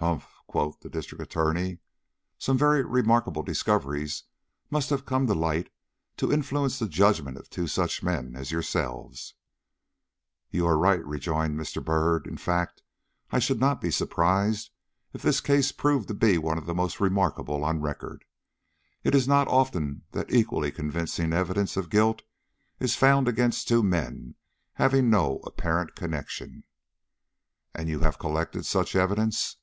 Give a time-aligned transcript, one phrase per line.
[0.00, 1.78] "Humph!" quoth the District Attorney.
[2.36, 4.24] "Some very remarkable discoveries
[4.70, 5.70] must have come to light
[6.18, 9.32] to influence the judgment of two such men as yourselves."
[10.50, 11.82] "You are right," rejoined Mr.
[11.82, 12.26] Byrd.
[12.26, 12.82] "In fact,
[13.30, 14.68] I should not be surprised
[15.14, 18.26] if this case proved to be one of the most remarkable on record.
[19.04, 22.20] It is not often that equally convincing evidence of guilt
[22.78, 24.34] is found against two men
[24.74, 26.64] having no apparent connection."
[27.74, 29.56] "And have you collected such evidence?"